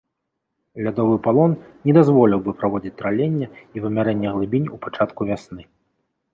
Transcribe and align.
Лядовы 0.87 1.17
палон 1.27 1.51
не 1.89 1.95
дазволіў 1.99 2.39
бы 2.49 2.57
праводзіць 2.63 2.93
траленне 3.03 3.47
і 3.77 3.87
вымярэнне 3.87 4.27
глыбінь 4.39 4.67
у 4.77 4.85
пачатку 4.87 5.21
вясны. 5.33 5.63